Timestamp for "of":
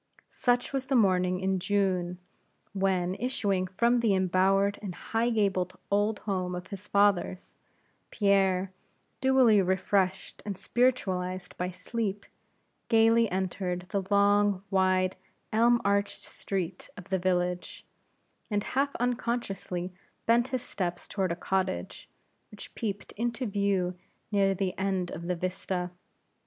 6.55-6.65, 16.97-17.09, 25.11-25.27